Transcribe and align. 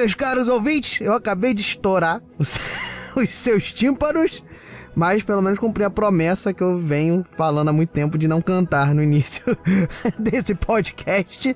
meus 0.00 0.14
caros 0.14 0.48
ouvintes, 0.48 0.98
eu 1.02 1.12
acabei 1.12 1.52
de 1.52 1.60
estourar 1.60 2.22
os, 2.38 2.58
os 3.14 3.28
seus 3.34 3.70
tímpanos 3.70 4.42
mas 4.94 5.22
pelo 5.22 5.40
menos 5.40 5.58
cumpri 5.58 5.84
a 5.84 5.90
promessa 5.90 6.52
que 6.52 6.62
eu 6.62 6.76
venho 6.76 7.24
falando 7.36 7.68
há 7.68 7.72
muito 7.72 7.90
tempo 7.90 8.18
de 8.18 8.26
não 8.26 8.42
cantar 8.42 8.92
no 8.92 9.02
início 9.02 9.56
desse 10.18 10.52
podcast. 10.52 11.54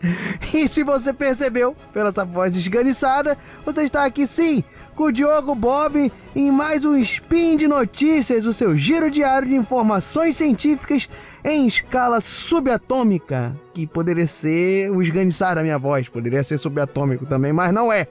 E 0.54 0.68
se 0.68 0.84
você 0.84 1.12
percebeu 1.12 1.76
pela 1.92 2.10
essa 2.10 2.24
voz 2.24 2.56
esganiçada, 2.56 3.36
você 3.64 3.82
está 3.82 4.04
aqui 4.04 4.26
sim 4.26 4.62
com 4.94 5.04
o 5.04 5.12
Diogo 5.12 5.54
Bob 5.54 6.12
em 6.36 6.50
mais 6.52 6.84
um 6.84 6.96
Spin 6.98 7.56
de 7.56 7.66
Notícias, 7.66 8.46
o 8.46 8.52
seu 8.52 8.76
giro 8.76 9.10
diário 9.10 9.48
de 9.48 9.54
informações 9.54 10.36
científicas 10.36 11.08
em 11.44 11.66
escala 11.66 12.20
subatômica, 12.20 13.58
que 13.72 13.86
poderia 13.86 14.26
ser 14.26 14.90
o 14.90 15.02
esganiçar 15.02 15.56
da 15.56 15.62
minha 15.62 15.78
voz, 15.78 16.08
poderia 16.08 16.44
ser 16.44 16.58
subatômico 16.58 17.26
também, 17.26 17.52
mas 17.52 17.72
não 17.72 17.92
é. 17.92 18.06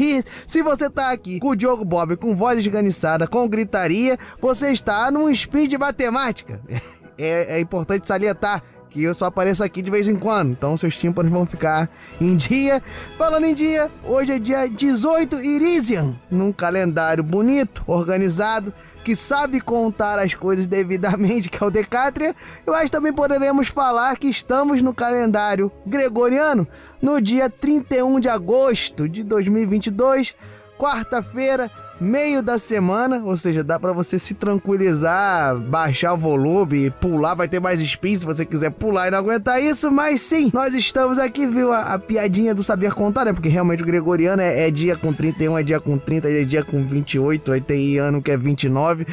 E 0.00 0.24
se 0.46 0.62
você 0.62 0.90
tá 0.90 1.12
aqui 1.12 1.38
com 1.38 1.48
o 1.48 1.56
Diogo 1.56 1.84
Bob 1.84 2.16
com 2.16 2.34
voz 2.34 2.58
esganiçada, 2.58 3.28
com 3.28 3.48
gritaria, 3.48 4.18
você 4.40 4.72
está 4.72 5.10
num 5.10 5.30
Spin 5.30 5.68
de 5.68 5.78
matemática. 5.78 6.60
É, 7.16 7.58
é 7.58 7.60
importante 7.60 8.08
salientar 8.08 8.60
que 8.94 9.02
eu 9.02 9.12
só 9.12 9.24
apareço 9.24 9.64
aqui 9.64 9.82
de 9.82 9.90
vez 9.90 10.06
em 10.06 10.14
quando. 10.14 10.52
Então 10.52 10.76
seus 10.76 10.96
tímpanos 10.96 11.32
vão 11.32 11.44
ficar 11.44 11.90
em 12.20 12.36
dia. 12.36 12.80
Falando 13.18 13.44
em 13.44 13.52
dia, 13.52 13.90
hoje 14.04 14.30
é 14.30 14.38
dia 14.38 14.68
18 14.68 15.42
Irisian, 15.42 16.14
num 16.30 16.52
calendário 16.52 17.24
bonito, 17.24 17.82
organizado, 17.88 18.72
que 19.04 19.16
sabe 19.16 19.60
contar 19.60 20.20
as 20.20 20.32
coisas 20.32 20.64
devidamente, 20.68 21.50
que 21.50 21.62
é 21.62 21.66
o 21.66 21.72
Decátria. 21.72 22.36
Mas 22.64 22.88
também 22.88 23.12
poderemos 23.12 23.66
falar 23.66 24.16
que 24.16 24.28
estamos 24.28 24.80
no 24.80 24.94
calendário 24.94 25.72
gregoriano 25.84 26.64
no 27.02 27.20
dia 27.20 27.50
31 27.50 28.20
de 28.20 28.28
agosto 28.28 29.08
de 29.08 29.24
2022, 29.24 30.36
quarta-feira 30.78 31.68
meio 32.00 32.42
da 32.42 32.58
semana, 32.58 33.22
ou 33.24 33.36
seja, 33.36 33.62
dá 33.62 33.78
para 33.78 33.92
você 33.92 34.18
se 34.18 34.34
tranquilizar, 34.34 35.56
baixar 35.58 36.14
o 36.14 36.16
volume, 36.16 36.90
pular, 36.90 37.34
vai 37.34 37.48
ter 37.48 37.60
mais 37.60 37.80
spin 37.80 38.16
se 38.16 38.26
você 38.26 38.44
quiser 38.44 38.70
pular 38.70 39.08
e 39.08 39.10
não 39.10 39.18
aguentar 39.18 39.62
isso, 39.62 39.90
mas 39.90 40.20
sim, 40.20 40.50
nós 40.52 40.74
estamos 40.74 41.18
aqui, 41.18 41.46
viu, 41.46 41.72
a, 41.72 41.94
a 41.94 41.98
piadinha 41.98 42.54
do 42.54 42.62
saber 42.62 42.92
contar, 42.94 43.24
né, 43.24 43.32
porque 43.32 43.48
realmente 43.48 43.82
o 43.82 43.86
gregoriano 43.86 44.42
é, 44.42 44.66
é, 44.66 44.70
dia 44.70 44.96
com 44.96 45.12
31, 45.12 45.58
é 45.58 45.62
dia 45.62 45.80
com 45.80 45.96
30, 45.96 46.28
é 46.28 46.44
dia 46.44 46.64
com 46.64 46.84
28, 46.84 47.52
aí 47.52 47.60
tem 47.60 47.98
ano 47.98 48.20
que 48.20 48.30
é 48.30 48.36
29. 48.36 49.06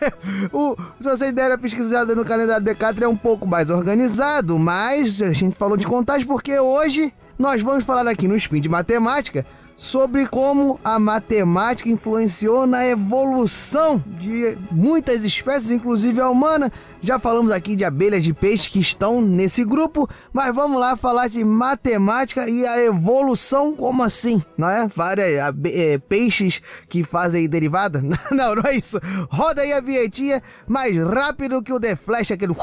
o, 0.52 0.76
se 0.98 1.08
vocês 1.08 1.32
derem 1.32 1.54
a 1.54 1.58
pesquisada 1.58 2.14
no 2.14 2.24
calendário 2.24 2.64
Decathlon 2.64 3.04
é 3.04 3.08
um 3.08 3.16
pouco 3.16 3.46
mais 3.46 3.70
organizado, 3.70 4.58
mas 4.58 5.20
a 5.20 5.32
gente 5.32 5.56
falou 5.56 5.76
de 5.76 5.86
contagem 5.86 6.26
porque 6.26 6.58
hoje 6.58 7.12
nós 7.38 7.62
vamos 7.62 7.84
falar 7.84 8.06
aqui 8.08 8.28
no 8.28 8.36
Spin 8.36 8.60
de 8.60 8.68
Matemática 8.68 9.44
sobre 9.76 10.26
como 10.26 10.78
a 10.84 10.98
matemática 10.98 11.88
influenciou 11.88 12.66
na 12.66 12.86
evolução 12.86 14.02
de 14.06 14.56
muitas 14.70 15.24
espécies, 15.24 15.70
inclusive 15.70 16.20
a 16.20 16.28
humana. 16.28 16.70
Já 17.00 17.18
falamos 17.18 17.50
aqui 17.50 17.74
de 17.74 17.84
abelhas 17.84 18.22
de 18.22 18.32
peixe 18.32 18.70
que 18.70 18.78
estão 18.78 19.20
nesse 19.20 19.64
grupo, 19.64 20.08
mas 20.32 20.54
vamos 20.54 20.80
lá 20.80 20.96
falar 20.96 21.28
de 21.28 21.44
matemática 21.44 22.48
e 22.48 22.64
a 22.64 22.80
evolução, 22.84 23.74
como 23.74 24.02
assim? 24.04 24.42
Não 24.56 24.68
é? 24.68 24.86
Várias 24.86 25.52
é, 25.64 25.98
peixes 25.98 26.62
que 26.88 27.02
fazem 27.02 27.48
derivada? 27.48 28.02
Não, 28.30 28.54
não 28.54 28.62
é 28.64 28.76
isso. 28.76 28.98
Roda 29.30 29.62
aí 29.62 29.72
a 29.72 29.80
vietinha 29.80 30.42
mais 30.66 30.96
rápido 31.04 31.62
que 31.62 31.72
o 31.72 31.80
The 31.80 31.96
Flash, 31.96 32.30
aquele. 32.30 32.54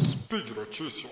Speed 0.00 0.56
Notícias. 0.56 1.10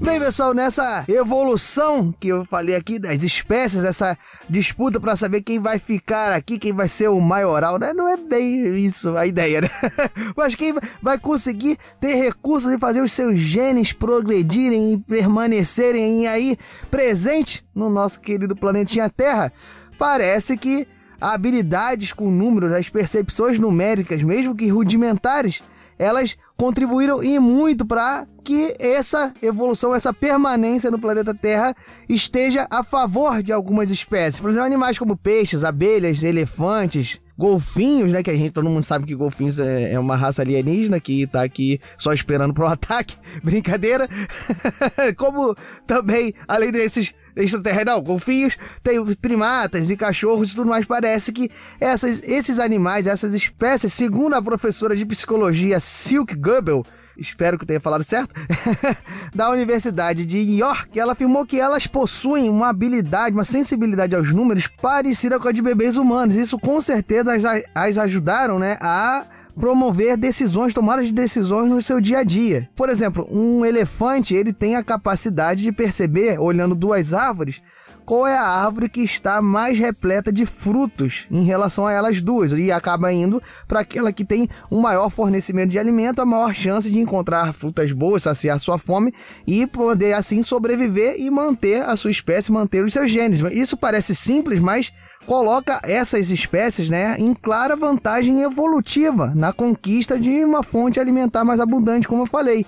Bem, 0.00 0.20
pessoal, 0.20 0.54
nessa 0.54 1.04
evolução 1.08 2.14
que 2.18 2.28
eu 2.28 2.44
falei 2.44 2.76
aqui 2.76 2.98
das 2.98 3.22
espécies, 3.22 3.84
essa 3.84 4.16
disputa 4.48 5.00
para 5.00 5.16
saber 5.16 5.42
quem 5.42 5.58
vai 5.58 5.78
ficar 5.78 6.32
aqui, 6.32 6.58
quem 6.58 6.72
vai 6.72 6.88
ser 6.88 7.08
o 7.08 7.20
maioral, 7.20 7.78
né? 7.78 7.92
Não 7.92 8.08
é 8.08 8.16
bem 8.16 8.76
isso 8.76 9.16
a 9.16 9.26
ideia, 9.26 9.60
né? 9.60 9.68
Mas 10.36 10.54
quem 10.54 10.74
vai 11.02 11.18
conseguir 11.18 11.78
ter 12.00 12.14
recursos 12.14 12.72
e 12.72 12.78
fazer 12.78 13.02
os 13.02 13.12
seus 13.12 13.40
genes 13.40 13.92
progredirem 13.92 14.94
e 14.94 14.98
permanecerem 14.98 16.26
aí 16.26 16.56
presentes 16.90 17.62
no 17.74 17.90
nosso 17.90 18.20
querido 18.20 18.54
planetinha 18.54 19.10
Terra, 19.10 19.52
parece 19.98 20.56
que 20.56 20.86
habilidades 21.20 22.12
com 22.12 22.30
números, 22.30 22.72
as 22.72 22.88
percepções 22.88 23.58
numéricas, 23.58 24.22
mesmo 24.22 24.54
que 24.54 24.68
rudimentares, 24.68 25.62
elas 25.98 26.36
contribuíram 26.56 27.22
e 27.22 27.38
muito 27.38 27.84
para 27.84 28.26
que 28.44 28.74
essa 28.78 29.34
evolução, 29.42 29.94
essa 29.94 30.12
permanência 30.12 30.90
no 30.90 30.98
planeta 30.98 31.34
Terra 31.34 31.74
esteja 32.08 32.66
a 32.70 32.82
favor 32.82 33.42
de 33.42 33.52
algumas 33.52 33.90
espécies. 33.90 34.40
Por 34.40 34.50
exemplo, 34.50 34.66
animais 34.66 34.98
como 34.98 35.16
peixes, 35.16 35.64
abelhas, 35.64 36.22
elefantes, 36.22 37.20
golfinhos, 37.36 38.10
né? 38.10 38.22
Que 38.22 38.30
a 38.30 38.34
gente, 38.34 38.50
todo 38.50 38.68
mundo 38.68 38.84
sabe 38.84 39.06
que 39.06 39.14
golfinhos 39.14 39.58
é, 39.58 39.92
é 39.92 39.98
uma 39.98 40.16
raça 40.16 40.42
alienígena 40.42 40.98
que 40.98 41.26
tá 41.26 41.42
aqui 41.42 41.80
só 41.96 42.12
esperando 42.12 42.52
pro 42.52 42.66
ataque. 42.68 43.16
Brincadeira. 43.42 44.08
como 45.16 45.54
também, 45.86 46.34
além 46.48 46.72
desses 46.72 47.14
extraterrestres, 47.42 48.02
golfinhos, 48.02 48.58
tem 48.82 49.02
primatas 49.14 49.90
e 49.90 49.96
cachorros 49.96 50.50
e 50.50 50.54
tudo 50.54 50.68
mais. 50.68 50.86
Parece 50.86 51.32
que 51.32 51.50
essas, 51.80 52.22
esses 52.24 52.58
animais, 52.58 53.06
essas 53.06 53.34
espécies, 53.34 53.92
segundo 53.92 54.34
a 54.34 54.42
professora 54.42 54.96
de 54.96 55.06
psicologia 55.06 55.80
Silk 55.80 56.34
Goebel, 56.34 56.84
espero 57.16 57.58
que 57.58 57.66
tenha 57.66 57.80
falado 57.80 58.04
certo, 58.04 58.34
da 59.34 59.50
Universidade 59.50 60.24
de 60.24 60.38
York, 60.38 60.98
ela 60.98 61.12
afirmou 61.12 61.44
que 61.44 61.58
elas 61.58 61.86
possuem 61.86 62.48
uma 62.48 62.68
habilidade, 62.68 63.34
uma 63.34 63.44
sensibilidade 63.44 64.14
aos 64.14 64.32
números 64.32 64.66
parecida 64.80 65.38
com 65.38 65.48
a 65.48 65.52
de 65.52 65.60
bebês 65.60 65.96
humanos. 65.96 66.36
Isso 66.36 66.58
com 66.58 66.80
certeza 66.80 67.32
as, 67.32 67.44
as 67.74 67.98
ajudaram 67.98 68.58
né, 68.58 68.78
a 68.80 69.26
promover 69.58 70.16
decisões, 70.16 70.72
tomadas 70.72 71.06
de 71.06 71.12
decisões 71.12 71.70
no 71.70 71.82
seu 71.82 72.00
dia 72.00 72.18
a 72.18 72.24
dia. 72.24 72.68
Por 72.76 72.88
exemplo, 72.88 73.28
um 73.30 73.64
elefante 73.64 74.34
ele 74.34 74.52
tem 74.52 74.76
a 74.76 74.84
capacidade 74.84 75.62
de 75.62 75.72
perceber, 75.72 76.38
olhando 76.38 76.74
duas 76.74 77.12
árvores, 77.12 77.60
qual 78.08 78.26
é 78.26 78.38
a 78.38 78.42
árvore 78.42 78.88
que 78.88 79.02
está 79.02 79.42
mais 79.42 79.78
repleta 79.78 80.32
de 80.32 80.46
frutos 80.46 81.26
em 81.30 81.42
relação 81.42 81.86
a 81.86 81.92
elas 81.92 82.22
duas 82.22 82.52
e 82.52 82.72
acaba 82.72 83.12
indo 83.12 83.42
para 83.66 83.80
aquela 83.80 84.10
que 84.10 84.24
tem 84.24 84.48
um 84.70 84.80
maior 84.80 85.10
fornecimento 85.10 85.68
de 85.68 85.78
alimento, 85.78 86.22
a 86.22 86.24
maior 86.24 86.54
chance 86.54 86.90
de 86.90 86.98
encontrar 86.98 87.52
frutas 87.52 87.92
boas, 87.92 88.22
saciar 88.22 88.58
sua 88.60 88.78
fome 88.78 89.12
e 89.46 89.66
poder 89.66 90.14
assim 90.14 90.42
sobreviver 90.42 91.16
e 91.18 91.28
manter 91.30 91.82
a 91.82 91.98
sua 91.98 92.10
espécie, 92.10 92.50
manter 92.50 92.82
os 92.82 92.94
seus 92.94 93.10
genes. 93.10 93.42
Isso 93.52 93.76
parece 93.76 94.14
simples, 94.14 94.58
mas 94.58 94.90
coloca 95.28 95.78
essas 95.84 96.30
espécies 96.30 96.88
né, 96.88 97.14
em 97.18 97.34
clara 97.34 97.76
vantagem 97.76 98.40
evolutiva 98.40 99.34
na 99.36 99.52
conquista 99.52 100.18
de 100.18 100.42
uma 100.42 100.62
fonte 100.62 100.98
alimentar 100.98 101.44
mais 101.44 101.60
abundante, 101.60 102.08
como 102.08 102.22
eu 102.22 102.26
falei. 102.26 102.64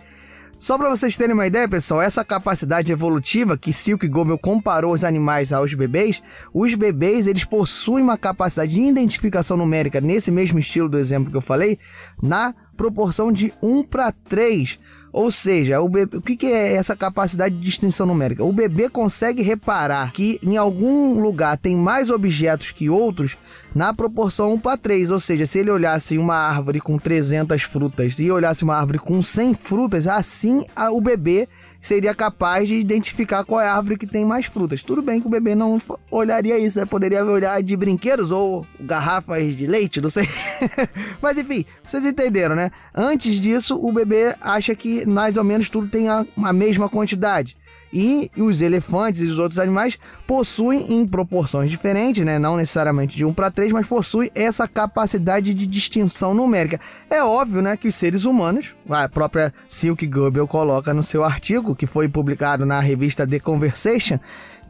Só 0.58 0.76
para 0.76 0.90
vocês 0.90 1.16
terem 1.16 1.32
uma 1.32 1.46
ideia, 1.46 1.66
pessoal, 1.66 2.02
essa 2.02 2.22
capacidade 2.22 2.92
evolutiva 2.92 3.56
que 3.56 3.72
Silk 3.72 4.06
Gomel 4.06 4.36
comparou 4.36 4.92
os 4.92 5.04
animais 5.04 5.54
aos 5.54 5.72
bebês, 5.72 6.22
os 6.52 6.74
bebês 6.74 7.26
eles 7.26 7.44
possuem 7.44 8.04
uma 8.04 8.18
capacidade 8.18 8.74
de 8.74 8.80
identificação 8.82 9.56
numérica 9.56 9.98
nesse 9.98 10.30
mesmo 10.30 10.58
estilo 10.58 10.86
do 10.86 10.98
exemplo 10.98 11.30
que 11.30 11.36
eu 11.38 11.40
falei, 11.40 11.78
na 12.22 12.54
proporção 12.76 13.32
de 13.32 13.54
1 13.62 13.84
para 13.84 14.12
3. 14.12 14.78
Ou 15.12 15.30
seja, 15.30 15.80
o, 15.80 15.88
bebê, 15.88 16.16
o 16.16 16.22
que, 16.22 16.36
que 16.36 16.46
é 16.46 16.76
essa 16.76 16.96
capacidade 16.96 17.54
de 17.54 17.60
distinção 17.60 18.06
numérica? 18.06 18.44
O 18.44 18.52
bebê 18.52 18.88
consegue 18.88 19.42
reparar 19.42 20.12
que 20.12 20.38
em 20.42 20.56
algum 20.56 21.20
lugar 21.20 21.58
tem 21.58 21.74
mais 21.74 22.10
objetos 22.10 22.70
que 22.70 22.88
outros 22.88 23.36
na 23.74 23.92
proporção 23.92 24.52
1 24.54 24.60
para 24.60 24.76
3. 24.76 25.10
Ou 25.10 25.18
seja, 25.18 25.46
se 25.46 25.58
ele 25.58 25.70
olhasse 25.70 26.16
uma 26.16 26.36
árvore 26.36 26.80
com 26.80 26.96
300 26.96 27.62
frutas 27.62 28.18
e 28.18 28.30
olhasse 28.30 28.62
uma 28.62 28.76
árvore 28.76 28.98
com 28.98 29.20
100 29.20 29.54
frutas, 29.54 30.06
assim 30.06 30.64
o 30.92 31.00
bebê 31.00 31.48
seria 31.80 32.14
capaz 32.14 32.68
de 32.68 32.74
identificar 32.74 33.44
qual 33.44 33.60
é 33.60 33.66
a 33.66 33.74
árvore 33.74 33.96
que 33.96 34.06
tem 34.06 34.24
mais 34.24 34.46
frutas. 34.46 34.82
Tudo 34.82 35.02
bem 35.02 35.20
que 35.20 35.26
o 35.26 35.30
bebê 35.30 35.54
não 35.54 35.80
olharia 36.10 36.58
isso, 36.58 36.78
né? 36.78 36.84
poderia 36.84 37.24
olhar 37.24 37.62
de 37.62 37.76
brinquedos 37.76 38.30
ou 38.30 38.66
garrafas 38.78 39.56
de 39.56 39.66
leite, 39.66 40.00
não 40.00 40.10
sei. 40.10 40.28
Mas 41.22 41.38
enfim, 41.38 41.64
vocês 41.82 42.04
entenderam, 42.04 42.54
né? 42.54 42.70
Antes 42.94 43.40
disso, 43.40 43.78
o 43.80 43.92
bebê 43.92 44.34
acha 44.40 44.74
que 44.74 45.06
mais 45.06 45.36
ou 45.36 45.44
menos 45.44 45.68
tudo 45.68 45.88
tem 45.88 46.08
a, 46.08 46.26
a 46.42 46.52
mesma 46.52 46.88
quantidade. 46.88 47.56
E 47.92 48.30
os 48.36 48.60
elefantes 48.60 49.20
e 49.20 49.26
os 49.26 49.38
outros 49.38 49.58
animais 49.58 49.98
possuem 50.26 50.92
em 50.94 51.06
proporções 51.06 51.70
diferentes, 51.70 52.24
né? 52.24 52.38
não 52.38 52.56
necessariamente 52.56 53.16
de 53.16 53.24
1 53.24 53.32
para 53.34 53.50
3, 53.50 53.72
mas 53.72 53.86
possuem 53.86 54.30
essa 54.34 54.68
capacidade 54.68 55.52
de 55.52 55.66
distinção 55.66 56.32
numérica. 56.32 56.80
É 57.08 57.22
óbvio 57.22 57.60
né, 57.60 57.76
que 57.76 57.88
os 57.88 57.94
seres 57.94 58.24
humanos, 58.24 58.74
a 58.88 59.08
própria 59.08 59.52
Silk 59.66 60.06
Goebel 60.06 60.46
coloca 60.46 60.94
no 60.94 61.02
seu 61.02 61.24
artigo, 61.24 61.74
que 61.74 61.86
foi 61.86 62.08
publicado 62.08 62.64
na 62.64 62.78
revista 62.78 63.26
The 63.26 63.40
Conversation, 63.40 64.18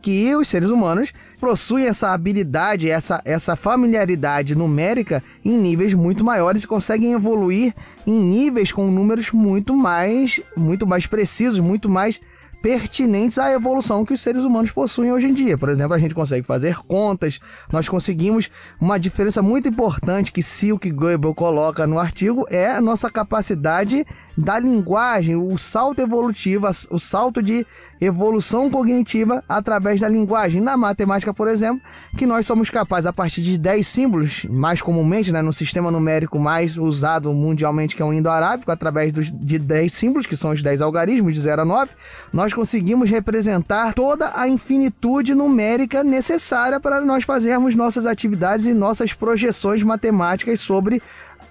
que 0.01 0.35
os 0.35 0.49
seres 0.49 0.71
humanos 0.71 1.13
possuem 1.39 1.87
essa 1.87 2.13
habilidade, 2.13 2.91
essa, 2.91 3.21
essa 3.25 3.55
familiaridade 3.55 4.55
numérica 4.55 5.23
em 5.45 5.57
níveis 5.57 5.95
muito 5.95 6.25
maiores 6.25 6.65
e 6.65 6.67
conseguem 6.67 7.13
evoluir 7.13 7.75
em 8.07 8.19
níveis 8.19 8.73
com 8.73 8.91
números 8.91 9.31
muito 9.31 9.77
mais, 9.77 10.41
muito 10.57 10.87
mais 10.87 11.07
precisos, 11.07 11.61
muito 11.61 11.89
mais 11.89 12.21
pertinentes 12.63 13.39
à 13.39 13.53
evolução 13.53 14.05
que 14.05 14.13
os 14.13 14.21
seres 14.21 14.43
humanos 14.43 14.71
possuem 14.71 15.13
hoje 15.13 15.27
em 15.27 15.35
dia. 15.35 15.57
Por 15.57 15.69
exemplo, 15.69 15.95
a 15.95 15.99
gente 15.99 16.15
consegue 16.15 16.47
fazer 16.47 16.77
contas, 16.87 17.41
nós 17.73 17.89
conseguimos 17.89 18.51
uma 18.81 18.99
diferença 18.99 19.43
muito 19.43 19.69
importante 19.69 20.33
que 20.33 20.43
Silk 20.43 20.91
Goebel 20.91 21.35
coloca 21.35 21.87
no 21.87 21.99
artigo 21.99 22.47
é 22.51 22.71
a 22.71 22.81
nossa 22.81 23.11
capacidade 23.11 24.07
da 24.37 24.59
linguagem, 24.59 25.37
o 25.37 25.57
salto 25.59 26.01
evolutivo, 26.01 26.67
o 26.91 26.99
salto 26.99 27.43
de 27.43 27.67
evolução 28.01 28.71
cognitiva 28.71 29.45
através 29.49 30.01
da 30.01 30.09
linguagem. 30.09 30.61
Na 30.61 30.77
matemática, 30.77 31.35
por 31.35 31.47
exemplo, 31.47 31.83
que 32.17 32.27
nós 32.27 32.47
somos 32.47 32.71
capazes, 32.71 33.07
a 33.07 33.13
partir 33.13 33.43
de 33.43 33.59
10 33.59 33.87
símbolos, 33.87 34.47
mais 34.49 34.81
comumente, 34.81 35.31
né, 35.31 35.43
no 35.43 35.53
sistema 35.53 35.91
numérico 35.91 36.39
mais 36.39 36.77
usado 36.77 37.33
mundialmente, 37.35 37.95
que 37.95 38.03
é 38.03 38.05
o 38.05 38.13
indo-arábico, 38.13 38.71
através 38.71 39.13
dos, 39.13 39.31
de 39.31 39.59
10 39.59 39.93
símbolos, 39.93 40.27
que 40.27 40.37
são 40.37 40.53
os 40.53 40.63
10 40.63 40.81
algarismos, 40.81 41.35
de 41.35 41.41
0 41.41 41.63
a 41.63 41.65
9, 41.65 41.91
nós 42.33 42.50
conseguimos 42.53 43.11
representar 43.11 43.95
toda 43.95 44.33
a 44.35 44.49
infinitude 44.49 45.35
numérica 45.35 46.03
necessária 46.05 46.81
para 46.81 47.01
nós 47.01 47.25
fazermos 47.25 47.75
nossas 47.75 48.07
atividades 48.07 48.67
e 48.67 48.75
nossas 48.75 49.13
projeções 49.13 49.83
matemáticas 49.83 50.61
sobre 50.61 51.03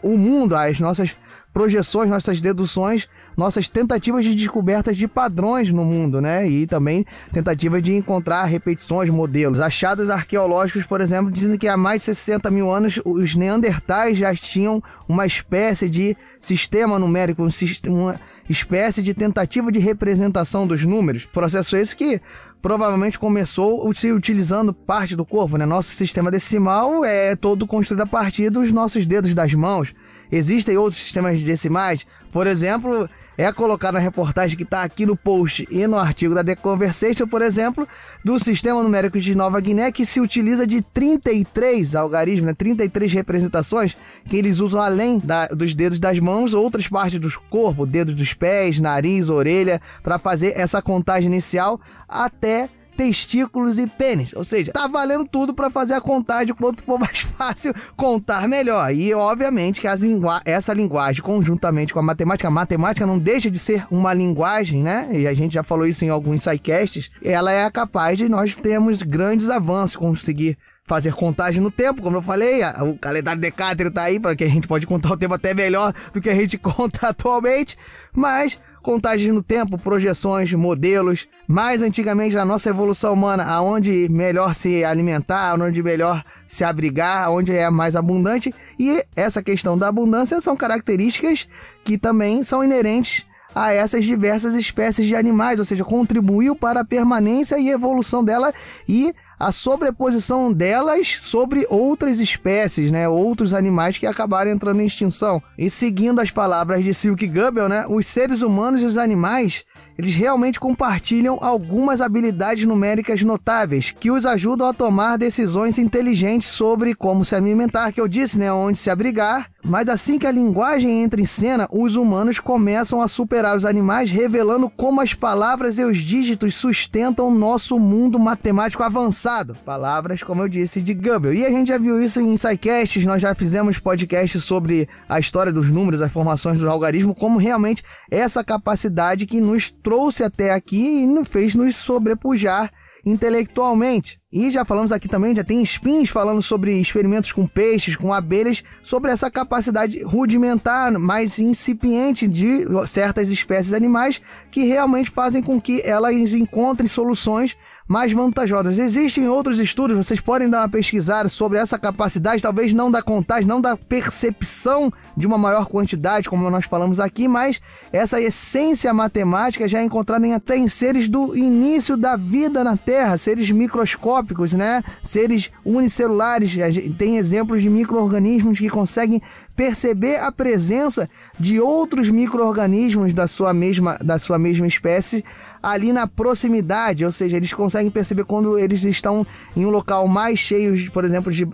o 0.01 0.17
mundo, 0.17 0.55
as 0.55 0.79
nossas 0.79 1.15
projeções, 1.53 2.09
nossas 2.09 2.39
deduções, 2.39 3.07
nossas 3.39 3.67
tentativas 3.67 4.25
de 4.25 4.35
descobertas 4.35 4.97
de 4.97 5.07
padrões 5.07 5.71
no 5.71 5.85
mundo, 5.85 6.21
né? 6.21 6.47
E 6.47 6.67
também 6.67 7.05
tentativas 7.31 7.81
de 7.81 7.95
encontrar 7.95 8.43
repetições, 8.43 9.09
modelos. 9.09 9.61
Achados 9.61 10.09
arqueológicos, 10.09 10.83
por 10.83 10.99
exemplo, 10.99 11.31
dizem 11.31 11.57
que 11.57 11.67
há 11.67 11.77
mais 11.77 12.01
de 12.01 12.05
60 12.05 12.51
mil 12.51 12.69
anos 12.69 12.99
os 13.05 13.35
neandertais 13.35 14.17
já 14.17 14.35
tinham 14.35 14.83
uma 15.07 15.25
espécie 15.25 15.89
de 15.89 16.15
sistema 16.37 16.99
numérico, 16.99 17.41
um 17.41 17.49
sistema, 17.49 17.95
uma 17.95 18.19
espécie 18.49 19.01
de 19.01 19.13
tentativa 19.13 19.71
de 19.71 19.79
representação 19.79 20.67
dos 20.67 20.83
números. 20.83 21.25
Processo 21.25 21.77
esse 21.77 21.95
que 21.95 22.21
provavelmente 22.61 23.17
começou 23.17 23.89
se 23.95 24.11
utilizando 24.11 24.73
parte 24.73 25.15
do 25.15 25.25
corpo, 25.25 25.57
né? 25.57 25.65
Nosso 25.65 25.91
sistema 25.91 26.29
decimal 26.29 27.05
é 27.05 27.35
todo 27.35 27.65
construído 27.65 28.01
a 28.01 28.07
partir 28.07 28.49
dos 28.49 28.71
nossos 28.71 29.05
dedos 29.05 29.33
das 29.33 29.53
mãos. 29.53 29.95
Existem 30.31 30.77
outros 30.77 31.01
sistemas 31.01 31.41
decimais, 31.41 32.05
por 32.31 32.47
exemplo, 32.47 33.09
é 33.37 33.51
colocado 33.53 33.93
na 33.93 33.99
reportagem 33.99 34.57
que 34.57 34.63
está 34.63 34.83
aqui 34.83 35.05
no 35.05 35.15
post 35.15 35.67
e 35.71 35.87
no 35.87 35.97
artigo 35.97 36.35
da 36.35 36.43
The 36.43 36.55
Conversation, 36.55 37.27
por 37.27 37.41
exemplo, 37.41 37.87
do 38.23 38.37
sistema 38.37 38.83
numérico 38.83 39.19
de 39.19 39.33
Nova 39.33 39.59
Guiné, 39.61 39.91
que 39.91 40.05
se 40.05 40.19
utiliza 40.19 40.67
de 40.67 40.81
33 40.81 41.95
algarismos, 41.95 42.45
né, 42.45 42.53
33 42.53 43.13
representações, 43.13 43.95
que 44.27 44.35
eles 44.35 44.59
usam 44.59 44.81
além 44.81 45.19
da, 45.19 45.47
dos 45.47 45.73
dedos 45.73 45.99
das 45.99 46.19
mãos, 46.19 46.53
outras 46.53 46.87
partes 46.87 47.19
do 47.19 47.29
corpo, 47.49 47.85
dedos 47.85 48.13
dos 48.13 48.33
pés, 48.33 48.79
nariz, 48.79 49.29
orelha, 49.29 49.81
para 50.03 50.19
fazer 50.19 50.53
essa 50.55 50.81
contagem 50.81 51.31
inicial 51.31 51.79
até 52.07 52.69
testículos 52.99 53.79
e 53.79 53.87
pênis. 53.87 54.33
Ou 54.35 54.43
seja, 54.43 54.73
tá 54.73 54.85
valendo 54.85 55.25
tudo 55.25 55.53
para 55.53 55.69
fazer 55.69 55.93
a 55.93 56.01
contagem 56.01 56.53
quanto 56.53 56.83
for 56.83 56.99
mais 56.99 57.19
fácil 57.37 57.73
contar 57.95 58.45
melhor. 58.45 58.93
E 58.93 59.13
obviamente 59.13 59.79
que 59.79 59.87
lingu 59.95 60.27
essa 60.43 60.73
linguagem, 60.73 61.23
conjuntamente 61.23 61.93
com 61.93 61.99
a 62.01 62.03
matemática, 62.03 62.49
a 62.49 62.51
matemática 62.51 63.05
não 63.05 63.17
deixa 63.17 63.49
de 63.49 63.57
ser 63.57 63.87
uma 63.89 64.13
linguagem, 64.13 64.83
né? 64.83 65.07
E 65.13 65.27
a 65.29 65.33
gente 65.33 65.53
já 65.53 65.63
falou 65.63 65.87
isso 65.87 66.03
em 66.03 66.09
alguns 66.09 66.43
sidecasts. 66.43 67.09
Ela 67.23 67.53
é 67.53 67.71
capaz 67.71 68.17
de 68.17 68.27
nós 68.27 68.53
termos 68.53 69.01
grandes 69.01 69.49
avanços, 69.49 69.95
conseguir 69.95 70.57
fazer 70.89 71.13
contagem 71.13 71.61
no 71.61 71.69
tempo, 71.69 72.01
como 72.01 72.17
eu 72.17 72.21
falei, 72.21 72.61
o 72.81 72.97
calendário 72.97 73.39
Decatur 73.39 73.91
tá 73.91 74.01
aí 74.01 74.19
para 74.19 74.35
que 74.35 74.43
a 74.43 74.49
gente 74.49 74.67
pode 74.67 74.87
contar 74.87 75.11
o 75.11 75.17
tempo 75.17 75.35
até 75.35 75.53
melhor 75.53 75.93
do 76.11 76.19
que 76.19 76.31
a 76.31 76.33
gente 76.33 76.57
conta 76.59 77.09
atualmente, 77.09 77.77
mas 78.11 78.57
contagens 78.89 79.31
no 79.31 79.43
tempo, 79.43 79.77
projeções, 79.77 80.51
modelos. 80.51 81.27
Mais 81.47 81.83
antigamente, 81.83 82.35
na 82.35 82.43
nossa 82.43 82.71
evolução 82.71 83.13
humana, 83.13 83.43
aonde 83.43 84.09
melhor 84.09 84.55
se 84.55 84.83
alimentar, 84.83 85.61
onde 85.61 85.83
melhor 85.83 86.23
se 86.47 86.63
abrigar, 86.63 87.29
onde 87.29 87.55
é 87.55 87.69
mais 87.69 87.95
abundante. 87.95 88.51
E 88.79 89.05
essa 89.15 89.43
questão 89.43 89.77
da 89.77 89.87
abundância 89.87 90.41
são 90.41 90.57
características 90.57 91.47
que 91.83 91.99
também 91.99 92.41
são 92.41 92.63
inerentes 92.63 93.27
a 93.53 93.71
essas 93.71 94.05
diversas 94.05 94.55
espécies 94.55 95.05
de 95.05 95.15
animais, 95.15 95.59
ou 95.59 95.65
seja, 95.65 95.83
contribuiu 95.83 96.55
para 96.55 96.81
a 96.81 96.85
permanência 96.85 97.59
e 97.59 97.69
evolução 97.69 98.23
dela 98.23 98.51
e 98.87 99.13
a 99.39 99.51
sobreposição 99.51 100.51
delas 100.51 101.17
sobre 101.21 101.65
outras 101.69 102.19
espécies, 102.19 102.91
né, 102.91 103.07
outros 103.07 103.53
animais 103.53 103.97
que 103.97 104.05
acabaram 104.05 104.51
entrando 104.51 104.81
em 104.81 104.85
extinção. 104.85 105.41
E 105.57 105.69
seguindo 105.69 106.19
as 106.19 106.29
palavras 106.29 106.83
de 106.83 106.93
Silk 106.93 107.25
Goebel, 107.27 107.69
né, 107.69 107.85
os 107.87 108.05
seres 108.05 108.41
humanos 108.41 108.81
e 108.81 108.85
os 108.85 108.97
animais 108.97 109.63
eles 109.99 110.15
realmente 110.15 110.61
compartilham 110.61 111.37
algumas 111.41 111.99
habilidades 111.99 112.63
numéricas 112.63 113.21
notáveis 113.21 113.91
que 113.91 114.09
os 114.09 114.25
ajudam 114.25 114.65
a 114.65 114.73
tomar 114.73 115.17
decisões 115.17 115.77
inteligentes 115.77 116.47
sobre 116.47 116.95
como 116.95 117.25
se 117.25 117.35
alimentar, 117.35 117.91
que 117.91 117.99
eu 117.99 118.07
disse, 118.07 118.39
né, 118.39 118.49
onde 118.49 118.77
se 118.77 118.89
abrigar. 118.89 119.51
Mas 119.63 119.89
assim 119.89 120.17
que 120.17 120.25
a 120.25 120.31
linguagem 120.31 121.03
entra 121.03 121.19
em 121.19 121.25
cena, 121.25 121.67
os 121.71 121.95
humanos 121.95 122.39
começam 122.39 123.01
a 123.01 123.07
superar 123.07 123.55
os 123.55 123.65
animais, 123.65 124.09
revelando 124.09 124.69
como 124.69 125.01
as 125.01 125.13
palavras 125.13 125.77
e 125.77 125.83
os 125.83 125.97
dígitos 125.97 126.55
sustentam 126.55 127.29
nosso 127.29 127.77
mundo 127.77 128.17
matemático 128.17 128.83
avançado. 128.83 129.55
Palavras, 129.65 130.23
como 130.23 130.41
eu 130.41 130.47
disse, 130.47 130.81
de 130.81 130.93
Goebbels. 130.93 131.37
E 131.37 131.45
a 131.45 131.49
gente 131.49 131.67
já 131.67 131.77
viu 131.77 132.01
isso 132.01 132.21
em 132.21 132.35
Psycasts, 132.35 133.05
nós 133.05 133.21
já 133.21 133.35
fizemos 133.35 133.79
podcasts 133.79 134.43
sobre 134.43 134.87
a 135.07 135.19
história 135.19 135.51
dos 135.51 135.69
números, 135.69 136.01
as 136.01 136.11
formações 136.11 136.59
do 136.59 136.69
algarismo, 136.69 137.13
como 137.13 137.37
realmente 137.37 137.83
essa 138.09 138.43
capacidade 138.43 139.25
que 139.25 139.41
nos 139.41 139.69
trouxe 139.69 140.23
até 140.23 140.51
aqui 140.51 141.03
e 141.03 141.07
nos 141.07 141.27
fez 141.27 141.53
nos 141.53 141.75
sobrepujar 141.75 142.71
intelectualmente. 143.05 144.19
E 144.31 144.51
já 144.51 144.63
falamos 144.63 144.91
aqui 144.91 145.07
também, 145.07 145.35
já 145.35 145.43
tem 145.43 145.63
spins 145.63 146.07
falando 146.07 146.39
sobre 146.39 146.79
experimentos 146.79 147.31
com 147.31 147.47
peixes, 147.47 147.95
com 147.95 148.13
abelhas, 148.13 148.63
sobre 148.83 149.09
essa 149.09 149.31
capacidade 149.31 150.03
rudimentar, 150.03 150.91
mais 150.99 151.39
incipiente 151.39 152.27
de 152.27 152.63
certas 152.85 153.31
espécies 153.31 153.73
animais 153.73 154.21
que 154.51 154.65
realmente 154.65 155.09
fazem 155.09 155.41
com 155.41 155.59
que 155.59 155.81
elas 155.83 156.35
encontrem 156.35 156.87
soluções 156.87 157.57
mais 157.87 158.13
vantajosas. 158.13 158.77
Existem 158.77 159.27
outros 159.27 159.57
estudos, 159.57 159.97
vocês 159.97 160.21
podem 160.21 160.47
dar 160.47 160.59
uma 160.59 160.69
pesquisada 160.69 161.27
sobre 161.27 161.57
essa 161.57 161.79
capacidade, 161.79 162.39
talvez 162.39 162.71
não 162.71 162.91
da 162.91 163.01
contagem, 163.01 163.47
não 163.47 163.59
da 163.59 163.75
percepção 163.75 164.93
de 165.17 165.25
uma 165.25 165.39
maior 165.39 165.65
quantidade, 165.65 166.29
como 166.29 166.47
nós 166.51 166.65
falamos 166.65 166.99
aqui, 166.99 167.27
mas 167.27 167.59
essa 167.91 168.21
essência 168.21 168.93
matemática 168.93 169.67
já 169.67 169.79
é 169.79 169.83
encontrada 169.83 170.27
em, 170.27 170.35
até 170.35 170.55
em 170.55 170.67
seres 170.67 171.09
do 171.09 171.35
início 171.35 171.97
da 171.97 172.15
vida 172.15 172.63
na 172.63 172.77
Terra, 172.77 173.17
seres 173.17 173.49
microscópicos, 173.49 174.18
né? 174.53 174.83
Seres 175.01 175.51
unicelulares. 175.65 176.55
Tem 176.97 177.17
exemplos 177.17 177.61
de 177.61 177.69
micro-organismos 177.69 178.59
que 178.59 178.69
conseguem 178.69 179.21
perceber 179.55 180.17
a 180.17 180.31
presença 180.31 181.09
de 181.39 181.59
outros 181.59 182.09
micro-organismos 182.09 183.13
da 183.13 183.27
sua 183.27 183.53
mesma 183.53 183.97
da 183.97 184.17
sua 184.17 184.39
mesma 184.39 184.65
espécie 184.65 185.23
ali 185.61 185.93
na 185.93 186.07
proximidade, 186.07 187.05
ou 187.05 187.11
seja, 187.11 187.37
eles 187.37 187.53
conseguem 187.53 187.91
perceber 187.91 188.23
quando 188.23 188.57
eles 188.57 188.83
estão 188.83 189.25
em 189.55 189.65
um 189.65 189.69
local 189.69 190.07
mais 190.07 190.39
cheio, 190.39 190.91
por 190.91 191.05
exemplo, 191.05 191.31
de 191.31 191.47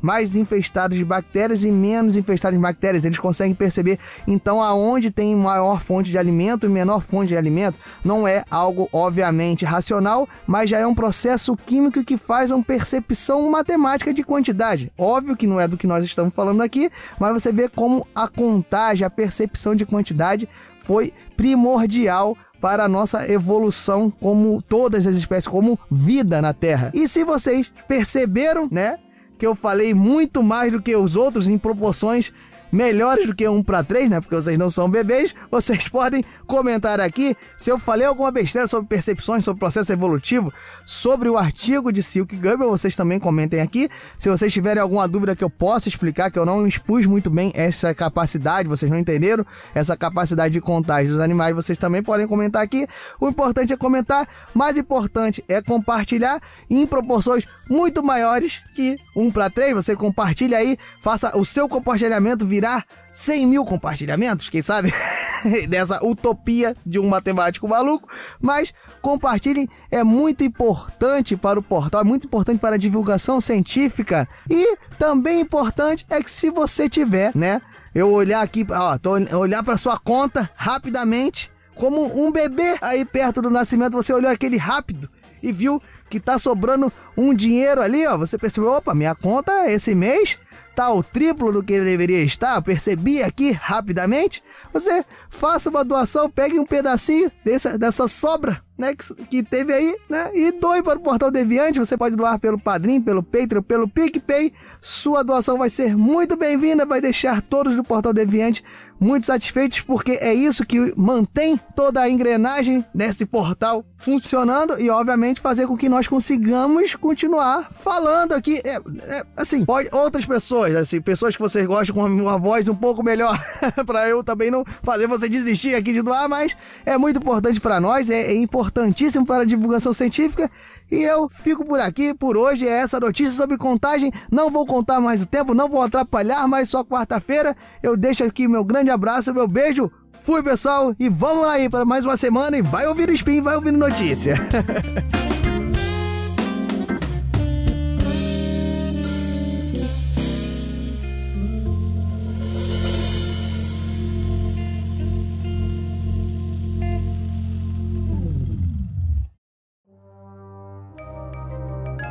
mais 0.00 0.36
infestados 0.36 0.96
de 0.96 1.04
bactérias 1.04 1.64
e 1.64 1.70
menos 1.70 2.16
infestados 2.16 2.56
de 2.56 2.62
bactérias. 2.62 3.04
Eles 3.04 3.18
conseguem 3.18 3.54
perceber 3.54 3.98
então 4.26 4.62
aonde 4.62 5.10
tem 5.10 5.34
maior 5.34 5.80
fonte 5.80 6.10
de 6.10 6.18
alimento 6.18 6.66
e 6.66 6.68
menor 6.68 7.00
fonte 7.00 7.28
de 7.28 7.36
alimento. 7.36 7.78
Não 8.04 8.26
é 8.26 8.44
algo 8.50 8.88
obviamente 8.92 9.64
racional, 9.64 10.28
mas 10.46 10.70
já 10.70 10.78
é 10.78 10.86
um 10.86 10.94
processo 10.94 11.56
químico 11.56 12.04
que 12.04 12.16
faz 12.16 12.50
uma 12.50 12.62
percepção 12.62 13.50
matemática 13.50 14.12
de 14.12 14.22
quantidade. 14.22 14.92
Óbvio 14.96 15.36
que 15.36 15.46
não 15.46 15.60
é 15.60 15.66
do 15.66 15.76
que 15.76 15.86
nós 15.86 16.04
estamos 16.04 16.34
falando 16.34 16.62
aqui, 16.62 16.90
mas 17.18 17.32
você 17.32 17.52
vê 17.52 17.68
como 17.68 18.06
a 18.14 18.28
contagem, 18.28 19.06
a 19.06 19.10
percepção 19.10 19.74
de 19.74 19.84
quantidade 19.84 20.48
foi 20.88 21.12
primordial 21.36 22.34
para 22.62 22.84
a 22.86 22.88
nossa 22.88 23.30
evolução 23.30 24.10
como 24.10 24.62
todas 24.62 25.06
as 25.06 25.12
espécies, 25.12 25.46
como 25.46 25.78
vida 25.90 26.40
na 26.40 26.54
Terra. 26.54 26.90
E 26.94 27.06
se 27.06 27.24
vocês 27.24 27.70
perceberam, 27.86 28.66
né, 28.72 28.98
que 29.36 29.46
eu 29.46 29.54
falei 29.54 29.92
muito 29.92 30.42
mais 30.42 30.72
do 30.72 30.80
que 30.80 30.96
os 30.96 31.14
outros 31.14 31.46
em 31.46 31.58
proporções 31.58 32.32
melhores 32.70 33.26
do 33.26 33.34
que 33.34 33.48
um 33.48 33.62
para 33.62 33.82
três, 33.82 34.08
né? 34.08 34.20
Porque 34.20 34.34
vocês 34.34 34.58
não 34.58 34.70
são 34.70 34.88
bebês. 34.88 35.34
Vocês 35.50 35.86
podem 35.88 36.24
comentar 36.46 37.00
aqui 37.00 37.36
se 37.56 37.70
eu 37.70 37.78
falei 37.78 38.06
alguma 38.06 38.30
besteira 38.30 38.66
sobre 38.66 38.88
percepções, 38.88 39.44
sobre 39.44 39.60
processo 39.60 39.92
evolutivo, 39.92 40.52
sobre 40.84 41.28
o 41.28 41.36
artigo 41.36 41.92
de 41.92 42.02
Silk 42.02 42.34
Gubble. 42.36 42.68
Vocês 42.68 42.94
também 42.94 43.18
comentem 43.18 43.60
aqui. 43.60 43.88
Se 44.18 44.28
vocês 44.28 44.52
tiverem 44.52 44.82
alguma 44.82 45.06
dúvida 45.06 45.34
que 45.34 45.44
eu 45.44 45.50
possa 45.50 45.88
explicar, 45.88 46.30
que 46.30 46.38
eu 46.38 46.46
não 46.46 46.66
expus 46.66 47.06
muito 47.06 47.30
bem 47.30 47.52
essa 47.54 47.94
capacidade, 47.94 48.68
vocês 48.68 48.90
não 48.90 48.98
entenderam 48.98 49.44
essa 49.74 49.96
capacidade 49.96 50.52
de 50.52 50.60
contágio 50.60 51.12
dos 51.12 51.20
animais, 51.20 51.54
vocês 51.54 51.78
também 51.78 52.02
podem 52.02 52.26
comentar 52.26 52.62
aqui. 52.62 52.86
O 53.20 53.28
importante 53.28 53.72
é 53.72 53.76
comentar, 53.76 54.26
mais 54.54 54.76
importante 54.76 55.44
é 55.48 55.62
compartilhar 55.62 56.40
em 56.68 56.86
proporções 56.86 57.46
muito 57.68 58.02
maiores 58.02 58.62
que 58.74 58.96
um 59.18 59.30
para 59.30 59.50
três. 59.50 59.74
Você 59.74 59.96
compartilha 59.96 60.58
aí, 60.58 60.78
faça 61.00 61.36
o 61.36 61.44
seu 61.44 61.68
compartilhamento 61.68 62.46
virar 62.46 62.84
100 63.12 63.46
mil 63.46 63.64
compartilhamentos, 63.64 64.48
quem 64.48 64.62
sabe? 64.62 64.92
Dessa 65.68 66.04
utopia 66.04 66.76
de 66.86 66.98
um 66.98 67.08
matemático 67.08 67.66
maluco. 67.66 68.08
Mas 68.40 68.72
compartilhem, 69.02 69.68
é 69.90 70.04
muito 70.04 70.44
importante 70.44 71.36
para 71.36 71.58
o 71.58 71.62
portal, 71.62 72.02
é 72.02 72.04
muito 72.04 72.26
importante 72.26 72.60
para 72.60 72.76
a 72.76 72.78
divulgação 72.78 73.40
científica. 73.40 74.28
E 74.48 74.76
também 74.98 75.40
importante 75.40 76.06
é 76.08 76.22
que 76.22 76.30
se 76.30 76.50
você 76.50 76.88
tiver, 76.88 77.32
né? 77.34 77.60
Eu 77.94 78.12
olhar 78.12 78.42
aqui, 78.42 78.64
ó, 78.70 78.96
tô, 78.98 79.12
olhar 79.36 79.64
para 79.64 79.76
sua 79.76 79.98
conta 79.98 80.48
rapidamente, 80.54 81.50
como 81.74 82.04
um 82.20 82.30
bebê 82.30 82.76
aí 82.80 83.04
perto 83.04 83.40
do 83.40 83.50
nascimento, 83.50 83.92
você 83.92 84.12
olhou 84.12 84.30
aquele 84.30 84.56
rápido 84.56 85.08
e 85.42 85.52
viu 85.52 85.80
que 86.10 86.18
tá 86.18 86.38
sobrando 86.38 86.92
um 87.18 87.34
dinheiro 87.34 87.82
ali, 87.82 88.06
ó. 88.06 88.16
Você 88.16 88.38
percebeu, 88.38 88.70
opa, 88.70 88.94
minha 88.94 89.14
conta 89.14 89.68
esse 89.70 89.92
mês 89.94 90.38
tá 90.78 90.92
o 90.92 91.02
triplo 91.02 91.50
do 91.50 91.60
que 91.60 91.80
deveria 91.80 92.22
estar, 92.22 92.62
percebi 92.62 93.20
aqui 93.20 93.50
rapidamente. 93.50 94.40
Você 94.72 95.04
faça 95.28 95.68
uma 95.68 95.84
doação, 95.84 96.30
pegue 96.30 96.56
um 96.56 96.64
pedacinho 96.64 97.32
dessa, 97.44 97.76
dessa 97.76 98.06
sobra 98.06 98.62
né, 98.78 98.94
que, 98.94 99.26
que, 99.26 99.42
teve 99.42 99.72
aí, 99.72 99.96
né, 100.08 100.30
e 100.32 100.52
doe 100.52 100.80
para 100.84 100.96
o 100.96 101.02
Portal 101.02 101.32
Deviante. 101.32 101.80
Você 101.80 101.96
pode 101.96 102.14
doar 102.14 102.38
pelo 102.38 102.56
Padrim, 102.56 103.00
pelo 103.00 103.24
Patreon, 103.24 103.60
pelo 103.60 103.88
PicPay. 103.88 104.52
Sua 104.80 105.24
doação 105.24 105.58
vai 105.58 105.68
ser 105.68 105.96
muito 105.96 106.36
bem-vinda, 106.36 106.86
vai 106.86 107.00
deixar 107.00 107.42
todos 107.42 107.74
do 107.74 107.82
Portal 107.82 108.12
Deviante 108.12 108.62
muito 109.00 109.26
satisfeitos, 109.26 109.80
porque 109.80 110.12
é 110.12 110.32
isso 110.32 110.64
que 110.64 110.92
mantém 110.96 111.58
toda 111.74 112.00
a 112.00 112.10
engrenagem 112.10 112.84
desse 112.94 113.24
portal 113.26 113.84
funcionando 113.96 114.80
e, 114.80 114.90
obviamente, 114.90 115.40
fazer 115.40 115.66
com 115.66 115.76
que 115.76 115.88
nós 115.88 116.06
consigamos 116.08 116.96
continuar 117.08 117.70
falando 117.72 118.34
aqui. 118.34 118.60
É, 118.62 118.76
é, 118.76 119.22
assim, 119.34 119.64
pode, 119.64 119.88
outras 119.92 120.26
pessoas, 120.26 120.76
assim, 120.76 121.00
pessoas 121.00 121.34
que 121.34 121.40
vocês 121.40 121.66
gostam 121.66 121.96
com 121.96 122.04
uma 122.04 122.36
voz 122.36 122.68
um 122.68 122.74
pouco 122.74 123.02
melhor, 123.02 123.38
para 123.86 124.06
eu 124.06 124.22
também 124.22 124.50
não 124.50 124.62
fazer 124.82 125.06
você 125.06 125.26
desistir 125.26 125.74
aqui 125.74 125.90
de 125.90 126.02
doar, 126.02 126.28
mas 126.28 126.54
é 126.84 126.98
muito 126.98 127.18
importante 127.18 127.58
para 127.60 127.80
nós, 127.80 128.10
é, 128.10 128.32
é 128.32 128.36
importantíssimo 128.36 129.24
para 129.24 129.44
a 129.44 129.46
divulgação 129.46 129.94
científica 129.94 130.50
e 130.90 131.02
eu 131.02 131.30
fico 131.30 131.64
por 131.64 131.80
aqui, 131.80 132.12
por 132.12 132.36
hoje 132.36 132.68
é 132.68 132.80
essa 132.80 133.00
notícia 133.00 133.34
sobre 133.34 133.56
contagem. 133.56 134.12
Não 134.30 134.50
vou 134.50 134.66
contar 134.66 135.00
mais 135.00 135.22
o 135.22 135.26
tempo, 135.26 135.54
não 135.54 135.68
vou 135.68 135.82
atrapalhar 135.82 136.46
mais 136.46 136.68
só 136.68 136.84
quarta-feira. 136.84 137.56
Eu 137.82 137.96
deixo 137.96 138.22
aqui 138.22 138.46
meu 138.46 138.64
grande 138.64 138.90
abraço, 138.90 139.32
meu 139.32 139.48
beijo. 139.48 139.90
Fui, 140.24 140.42
pessoal, 140.42 140.94
e 140.98 141.08
vamos 141.08 141.46
lá 141.46 141.52
aí 141.52 141.70
para 141.70 141.86
mais 141.86 142.04
uma 142.04 142.16
semana 142.16 142.56
e 142.58 142.62
vai 142.62 142.86
ouvir 142.86 143.08
o 143.08 143.14
Spin, 143.14 143.40
vai 143.40 143.56
ouvir 143.56 143.72
notícia. 143.72 144.36